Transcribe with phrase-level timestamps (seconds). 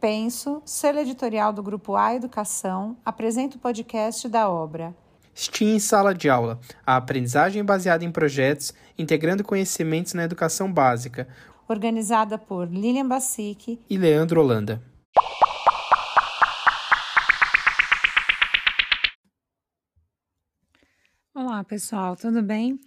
[0.00, 4.96] Penso, selo editorial do Grupo A Educação, apresenta o podcast da obra.
[5.34, 11.28] STEAM em Sala de Aula, a aprendizagem baseada em projetos, integrando conhecimentos na educação básica.
[11.68, 14.82] Organizada por Lilian Bassic e Leandro Holanda.
[21.34, 22.80] Olá, pessoal, tudo bem?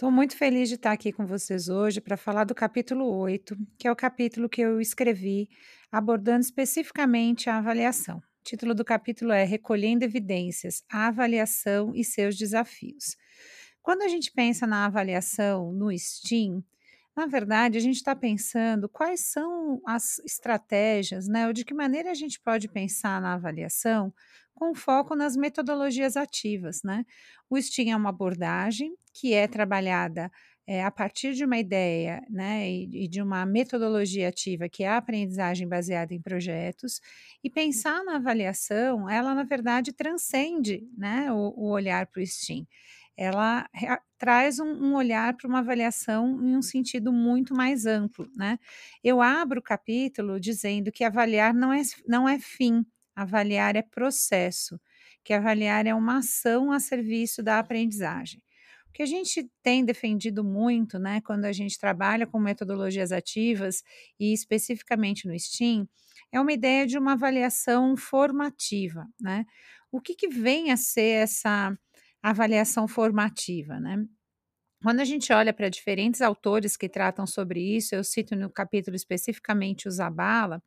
[0.00, 3.86] Estou muito feliz de estar aqui com vocês hoje para falar do capítulo 8, que
[3.86, 5.46] é o capítulo que eu escrevi
[5.92, 8.16] abordando especificamente a avaliação.
[8.16, 13.14] O título do capítulo é Recolhendo Evidências, a Avaliação e seus Desafios.
[13.82, 16.64] Quando a gente pensa na avaliação no STEAM,
[17.16, 22.10] na verdade, a gente está pensando quais são as estratégias, né, ou de que maneira
[22.10, 24.12] a gente pode pensar na avaliação
[24.54, 27.04] com foco nas metodologias ativas, né?
[27.48, 30.30] O STEAM é uma abordagem que é trabalhada
[30.66, 34.88] é, a partir de uma ideia né, e, e, de uma metodologia ativa, que é
[34.88, 37.00] a aprendizagem baseada em projetos,
[37.42, 42.66] e pensar na avaliação, ela, na verdade, transcende né, o, o olhar para o STEAM.
[43.20, 43.68] Ela
[44.16, 48.26] traz um, um olhar para uma avaliação em um sentido muito mais amplo.
[48.34, 48.58] Né?
[49.04, 52.82] Eu abro o capítulo dizendo que avaliar não é, não é fim,
[53.14, 54.80] avaliar é processo,
[55.22, 58.42] que avaliar é uma ação a serviço da aprendizagem.
[58.88, 63.82] O que a gente tem defendido muito, né, quando a gente trabalha com metodologias ativas
[64.18, 65.86] e especificamente no STEAM,
[66.32, 69.44] é uma ideia de uma avaliação formativa, né?
[69.92, 71.76] O que, que vem a ser essa
[72.22, 74.04] avaliação formativa, né?
[74.82, 78.96] Quando a gente olha para diferentes autores que tratam sobre isso, eu cito no capítulo
[78.96, 80.62] especificamente o Zabala,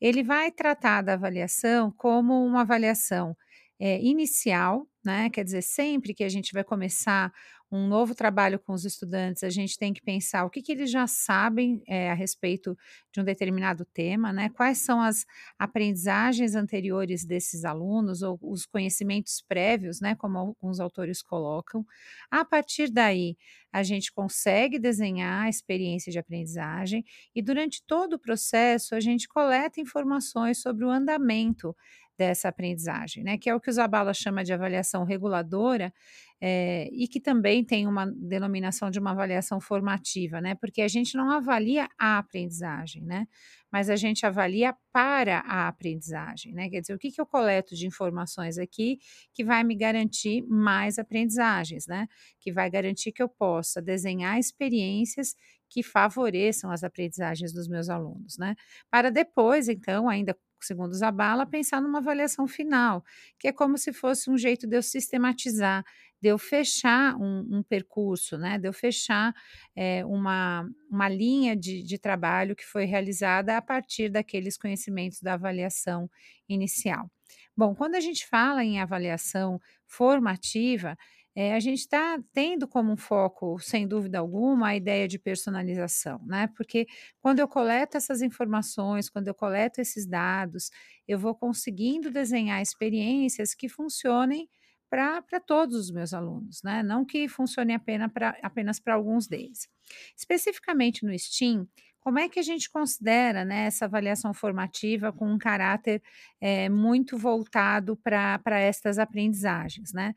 [0.00, 3.36] ele vai tratar da avaliação como uma avaliação
[3.80, 5.30] é, inicial, né?
[5.30, 7.32] Quer dizer, sempre que a gente vai começar
[7.70, 10.90] um novo trabalho com os estudantes, a gente tem que pensar o que, que eles
[10.90, 12.76] já sabem é, a respeito
[13.12, 14.48] de um determinado tema, né?
[14.48, 15.26] Quais são as
[15.58, 20.14] aprendizagens anteriores desses alunos ou os conhecimentos prévios, né?
[20.14, 21.84] Como alguns autores colocam.
[22.30, 23.36] A partir daí,
[23.70, 27.04] a gente consegue desenhar a experiência de aprendizagem
[27.34, 31.76] e durante todo o processo a gente coleta informações sobre o andamento
[32.18, 33.38] dessa aprendizagem, né?
[33.38, 35.92] Que é o que o Zabala chama de avaliação reguladora,
[36.40, 40.54] é, e que também tem uma denominação de uma avaliação formativa, né?
[40.54, 43.26] Porque a gente não avalia a aprendizagem, né?
[43.72, 46.68] Mas a gente avalia para a aprendizagem, né?
[46.68, 48.98] Quer dizer, o que, que eu coleto de informações aqui
[49.32, 52.06] que vai me garantir mais aprendizagens, né?
[52.40, 55.34] Que vai garantir que eu possa desenhar experiências
[55.68, 58.54] que favoreçam as aprendizagens dos meus alunos, né?
[58.90, 63.04] Para depois, então, ainda segundo Zabala, pensar numa avaliação final,
[63.38, 65.84] que é como se fosse um jeito de eu sistematizar,
[66.20, 68.58] de eu fechar um, um percurso, né?
[68.58, 69.32] de eu fechar
[69.76, 75.34] é, uma, uma linha de, de trabalho que foi realizada a partir daqueles conhecimentos da
[75.34, 76.10] avaliação
[76.48, 77.10] inicial.
[77.56, 80.96] Bom, quando a gente fala em avaliação formativa,
[81.40, 86.20] é, a gente está tendo como um foco, sem dúvida alguma, a ideia de personalização,
[86.26, 86.48] né?
[86.56, 86.84] Porque
[87.22, 90.68] quando eu coleto essas informações, quando eu coleto esses dados,
[91.06, 94.48] eu vou conseguindo desenhar experiências que funcionem
[94.90, 96.82] para todos os meus alunos, né?
[96.82, 99.68] Não que funcione apenas para apenas alguns deles.
[100.16, 101.68] Especificamente no STEAM,
[102.08, 106.02] como é que a gente considera né, essa avaliação formativa com um caráter
[106.40, 109.92] é, muito voltado para estas aprendizagens?
[109.92, 110.14] Né?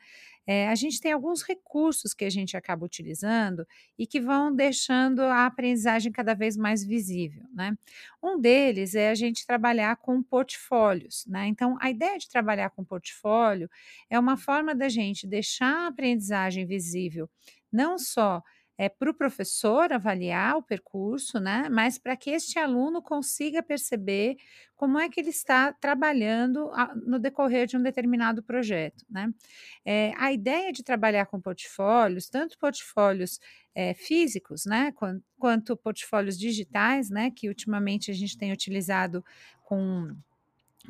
[0.48, 3.68] É, a gente tem alguns recursos que a gente acaba utilizando
[4.00, 7.44] e que vão deixando a aprendizagem cada vez mais visível.
[7.54, 7.76] Né?
[8.24, 11.26] Um deles é a gente trabalhar com portfólios.
[11.28, 11.48] Né?
[11.48, 13.70] Então, a ideia de trabalhar com portfólio
[14.10, 17.30] é uma forma da gente deixar a aprendizagem visível,
[17.70, 18.42] não só
[18.82, 21.70] é, para o professor avaliar o percurso, né?
[21.70, 24.38] Mas para que este aluno consiga perceber
[24.76, 26.72] como é que ele está trabalhando
[27.06, 29.32] no decorrer de um determinado projeto, né?
[29.86, 33.40] É, a ideia de trabalhar com portfólios, tanto portfólios
[33.76, 34.92] é, físicos, né?
[34.94, 37.30] Quanto, quanto portfólios digitais, né?
[37.30, 39.24] Que ultimamente a gente tem utilizado
[39.62, 40.12] com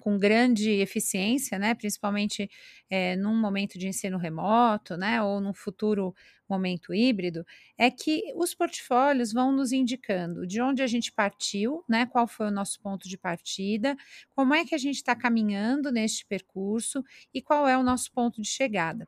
[0.02, 2.50] com grande eficiência, né, principalmente
[2.90, 6.14] é, num momento de ensino remoto, né, ou num futuro
[6.50, 7.46] momento híbrido,
[7.78, 12.48] é que os portfólios vão nos indicando de onde a gente partiu, né, qual foi
[12.48, 13.96] o nosso ponto de partida,
[14.36, 17.04] como é que a gente está caminhando neste percurso
[17.34, 19.08] e qual é o nosso ponto de chegada.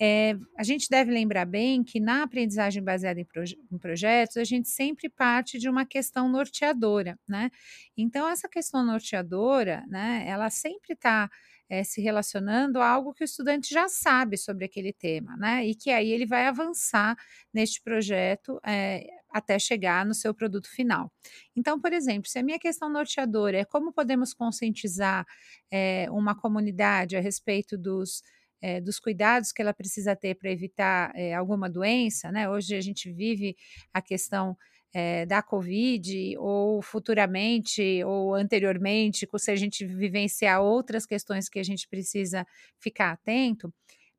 [0.00, 4.44] É, a gente deve lembrar bem que na aprendizagem baseada em, proje em, projetos, a
[4.44, 7.50] gente sempre parte de uma questão norteadora, né?
[7.96, 11.30] Então, essa questão norteadora, né, ela sempre está
[11.68, 15.66] é, se relacionando a algo que o estudante já sabe sobre aquele tema, né?
[15.66, 17.16] E que aí ele vai avançar
[17.52, 21.10] neste projeto é, até chegar no seu produto final.
[21.56, 25.26] Então, por exemplo, se a minha questão norteadora é como podemos conscientizar
[25.70, 28.22] é, uma comunidade a respeito dos
[28.64, 32.48] é, dos cuidados que ela precisa ter para evitar é, alguma doença, né?
[32.48, 33.54] Hoje a gente vive
[33.92, 34.56] a questão
[34.94, 41.62] é, da Covid, ou futuramente, ou anteriormente, se a gente vivenciar outras questões que a
[41.62, 42.46] gente precisa
[42.80, 43.70] ficar atento,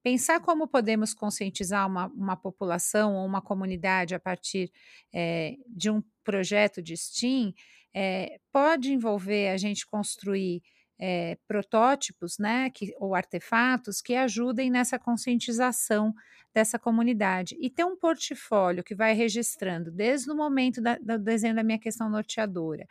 [0.03, 4.71] pensar como podemos conscientizar uma, uma população ou uma comunidade a partir
[5.67, 7.51] de um projeto de STEAM
[8.51, 10.61] pode envolver a gente construir
[10.99, 16.13] é, protótipos, né, que, ou artefatos que ajudem nessa conscientização
[16.53, 17.57] dessa comunidade.
[17.59, 21.79] E ter um portfólio que vai registrando desde o momento da, do desenho da minha
[21.79, 22.87] questão norteadora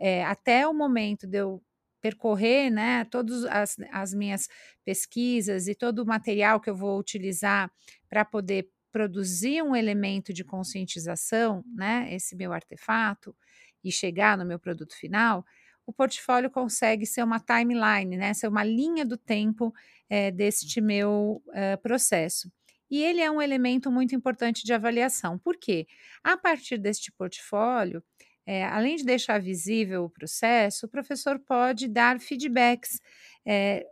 [0.00, 1.62] é, até o momento de eu
[2.00, 4.48] percorrer, né, todas as, as minhas
[4.84, 7.70] pesquisas e todo o material que eu vou utilizar
[8.10, 13.34] para poder produzir um elemento de conscientização, né, esse meu artefato
[13.82, 15.44] e chegar no meu produto final,
[15.86, 18.32] o portfólio consegue ser uma timeline, né?
[18.34, 19.72] Ser uma linha do tempo
[20.08, 22.50] é, deste meu uh, processo.
[22.90, 25.38] E ele é um elemento muito importante de avaliação.
[25.38, 25.86] Por quê?
[26.22, 28.02] A partir deste portfólio,
[28.46, 33.00] é, além de deixar visível o processo, o professor pode dar feedbacks,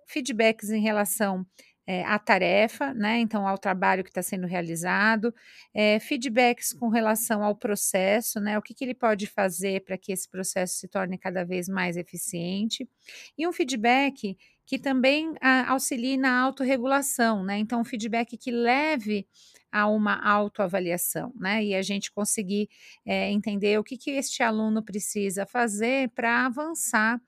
[0.07, 1.47] feedbacks em relação
[1.87, 3.19] é, à tarefa, né?
[3.19, 5.35] Então, ao trabalho que está sendo realizado,
[5.75, 8.59] é, feedbacks com relação ao processo, né?
[8.59, 11.97] O que, que ele pode fazer para que esse processo se torne cada vez mais
[11.97, 12.89] eficiente,
[13.37, 14.37] e um feedback
[14.73, 17.59] que também a, ah, auxilie na autorregulação, né?
[17.59, 19.27] Então, um feedback que leve
[19.71, 21.63] a uma autoavaliação, né?
[21.63, 22.71] E a gente conseguir
[23.05, 27.21] é, entender o que, que este aluno precisa fazer para avançar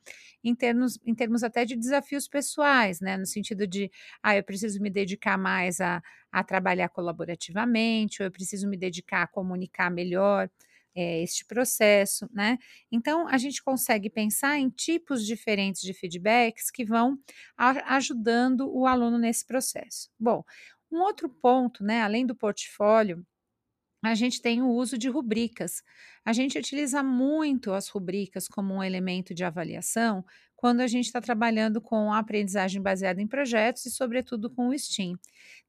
[0.43, 3.19] em termos, em termos até de desafios pessoais, né?
[3.19, 3.91] No sentido de,
[4.23, 6.03] ah, eu preciso me dedicar mais a,
[6.33, 10.49] a trabalhar colaborativamente, ou eu preciso me dedicar a comunicar melhor.
[10.97, 12.57] É, este processo, né?
[12.91, 17.19] Então, a gente consegue pensar em tipos diferentes de feedbacks que vão
[17.57, 20.09] ajudando o aluno nesse processo.
[20.21, 20.45] Bom,
[20.93, 23.27] um outro ponto, né, além do portfólio,
[24.03, 25.83] a gente tem o uso de rubricas.
[26.25, 30.25] A gente utiliza muito as rubricas como um elemento de avaliação
[30.65, 34.79] quando a gente está trabalhando com a aprendizagem baseada em projetos e, sobretudo, com o
[34.79, 35.13] STEAM.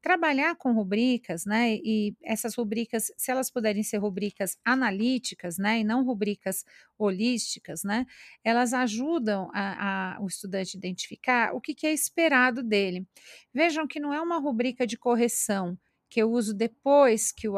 [0.01, 5.83] Trabalhar com rubricas, né, e essas rubricas, se elas puderem ser rubricas analíticas, né, e
[5.83, 6.63] não rubricas
[6.97, 8.06] holísticas, né,
[8.42, 13.06] elas ajudam a, a, o estudante a identificar o que, que é esperado dele.
[13.53, 15.77] Vejam que não é uma rubrica de correção,
[16.09, 17.56] que eu uso depois que o,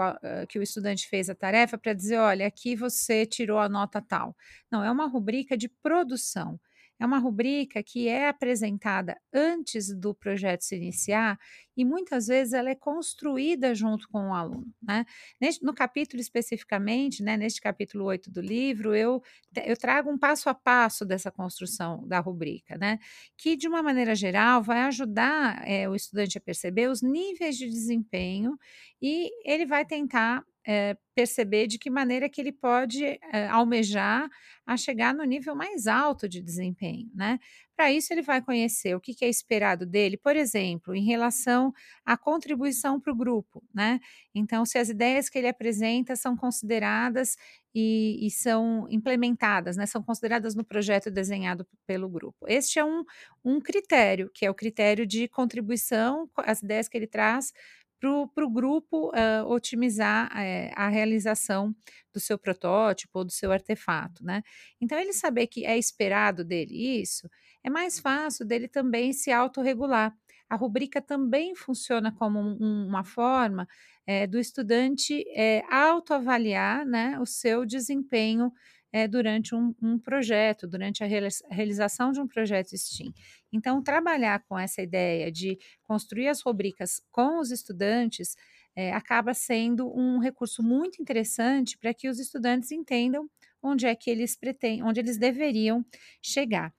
[0.50, 4.36] que o estudante fez a tarefa para dizer: olha, aqui você tirou a nota tal.
[4.72, 6.60] Não, é uma rubrica de produção.
[7.00, 11.38] É uma rubrica que é apresentada antes do projeto se iniciar
[11.76, 14.74] e muitas vezes ela é construída junto com o aluno.
[14.82, 15.06] Né?
[15.40, 19.22] Neste, no capítulo especificamente, né, neste capítulo 8 do livro, eu,
[19.64, 22.98] eu trago um passo a passo dessa construção da rubrica, né,
[23.38, 27.70] que de uma maneira geral vai ajudar é, o estudante a perceber os níveis de
[27.70, 28.58] desempenho
[29.00, 34.30] e ele vai tentar é, perceber de que maneira que ele pode é, almejar
[34.66, 37.40] a chegar no nível mais alto de desempenho, né?
[37.74, 41.72] Para isso, ele vai conhecer o que, que é esperado dele, por exemplo, em relação
[42.04, 44.00] à contribuição para o grupo, né?
[44.36, 47.38] Então, se as ideias que ele apresenta são consideradas
[47.74, 49.86] e, e, são implementadas, né?
[49.86, 52.46] São consideradas no projeto desenhado pelo grupo.
[52.48, 53.06] Este é um,
[53.46, 57.54] um critério, que é o critério de contribuição, as ideias que ele traz
[58.00, 61.76] para o grupo uh, otimizar uh, a realização
[62.14, 64.44] do seu protótipo ou do seu artefato, né?
[64.80, 67.30] Então, ele saber que é esperado dele isso,
[67.64, 70.16] é mais fácil dele também se autorregular.
[70.50, 73.68] A rubrica também funciona como um, uma forma
[74.06, 78.52] é, do estudante é, autoavaliar né, o seu desempenho
[78.98, 81.08] é, durante um, um, projeto, durante a
[81.52, 83.14] realização de um projeto STEAM.
[83.54, 88.36] Então, trabalhar com essa ideia de construir as rubricas com os estudantes
[88.76, 93.30] é, acaba sendo um recurso muito interessante para que os estudantes entendam
[93.62, 95.86] onde é que eles pretendem, onde eles deveriam
[96.20, 96.74] chegar.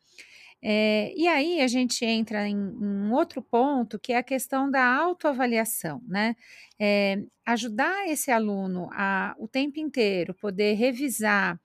[0.61, 4.85] É, e aí a gente entra em, um outro ponto que é a questão da
[4.85, 6.35] autoavaliação, né?
[6.81, 11.61] É, ajudar esse aluno a o tempo inteiro poder revisar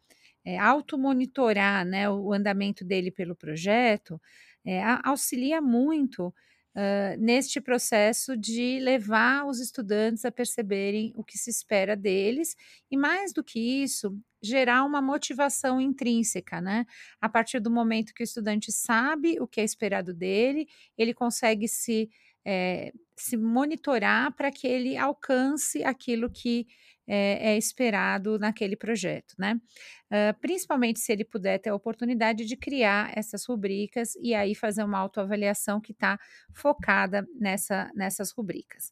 [0.46, 4.20] é, automonitorar né, o andamento dele pelo projeto,
[4.66, 6.34] é, auxilia muito
[6.76, 12.56] uh, neste processo de levar os estudantes a perceberem o que se espera deles
[12.90, 16.86] e, mais do que isso, gerar uma motivação intrínseca, né?
[17.22, 21.68] A partir do momento que o estudante sabe o que é esperado dele, ele consegue
[21.68, 22.10] se,
[22.46, 26.68] é, se monitorar para que ele alcance aquilo que
[27.08, 29.60] é, é esperado naquele projeto, né?
[30.06, 34.84] Uh, principalmente se ele puder ter a oportunidade de criar essas rubricas e aí fazer
[34.84, 36.18] uma autoavaliação que está
[36.54, 38.92] focada nessa, nessas rubricas.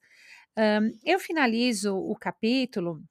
[0.58, 3.02] Um, eu finalizo o capítulo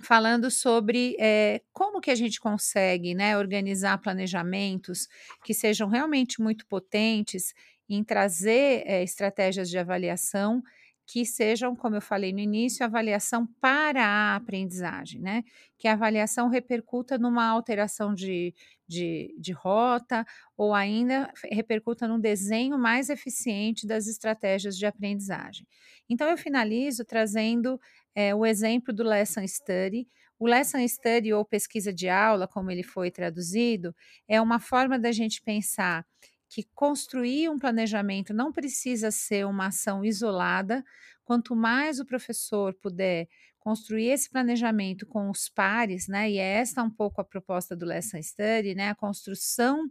[0.00, 5.08] falando sobre é, como que a gente consegue né, organizar planejamentos
[5.44, 7.52] que sejam realmente muito potentes
[7.88, 10.62] em trazer é, estratégias de avaliação
[11.08, 15.42] que sejam, como eu falei no início, avaliação para a aprendizagem, né?
[15.78, 18.54] Que a avaliação repercuta numa alteração de,
[18.86, 25.66] de, de rota ou ainda repercuta num desenho mais eficiente das estratégias de aprendizagem.
[26.10, 27.80] Então, eu finalizo trazendo
[28.14, 30.06] é, o exemplo do Lesson Study.
[30.38, 33.96] O Lesson Study, ou pesquisa de aula, como ele foi traduzido,
[34.28, 36.04] é uma forma da gente pensar
[36.48, 40.84] que construir um planejamento não precisa ser uma ação isolada.
[41.24, 43.28] Quanto mais o professor puder
[43.58, 46.30] construir esse planejamento com os pares, né?
[46.30, 48.88] E é esta um pouco a proposta do Lesson Study, né?
[48.88, 49.90] A construção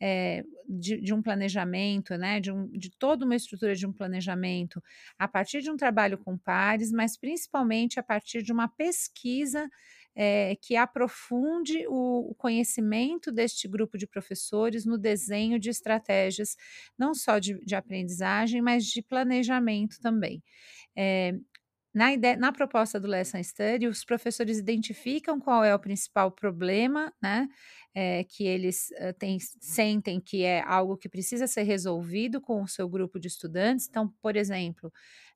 [0.00, 2.38] é, de, de, um planejamento, né?
[2.38, 4.80] De, um, de toda uma estrutura de um planejamento
[5.18, 9.68] a partir de um trabalho com pares, mas principalmente a partir de uma pesquisa
[10.16, 16.56] é, que aprofunde o, o, conhecimento deste grupo de professores no desenho de estratégias,
[16.98, 20.42] não só de, de aprendizagem, mas de planejamento também.
[20.96, 21.34] É,
[21.94, 27.12] na, ideia, na proposta do Lesson Study, os professores identificam qual é o principal problema,
[27.22, 27.46] né?
[27.94, 32.68] É, que eles uh, têm, sentem que é algo que precisa ser resolvido com o
[32.68, 33.86] seu grupo de estudantes.
[33.88, 34.92] Então, por exemplo,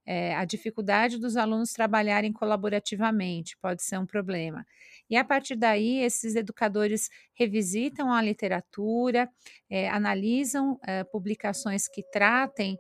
[0.07, 4.67] é, a dificuldade dos alunos trabalharem colaborativamente pode ser um problema.
[5.09, 9.29] E a partir daí, esses educadores revisitam a literatura,
[9.69, 12.79] é, analisam é, publicações que tratem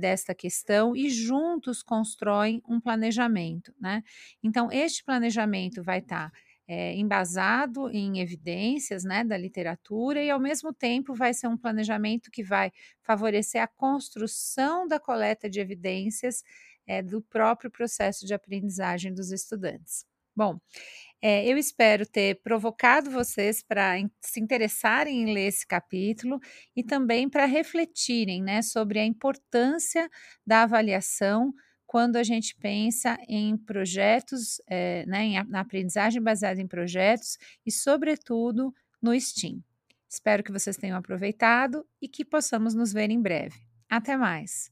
[0.00, 3.72] desta questão e juntos constroem um planejamento.
[3.80, 4.02] Né?
[4.42, 6.32] Então, este planejamento vai estar.
[6.32, 6.36] Tá,
[6.68, 12.30] é, embasado em evidências né, da literatura e, ao mesmo tempo, vai ser um planejamento
[12.30, 12.70] que vai
[13.02, 16.44] favorecer a construção da coleta de evidências
[16.86, 20.06] é, do próprio processo de aprendizagem dos estudantes.
[20.36, 20.60] Bom,
[21.20, 26.38] é, eu espero ter provocado vocês para se interessarem em ler esse capítulo
[26.76, 30.08] e também para refletirem né, sobre a importância
[30.46, 31.52] da avaliação
[31.88, 37.72] quando a gente pensa em projetos, é, né, em, na aprendizagem baseada em projetos e,
[37.72, 39.64] sobretudo, no STEAM.
[40.06, 43.58] Espero que vocês tenham aproveitado e que possamos nos ver em breve.
[43.88, 44.70] Até mais!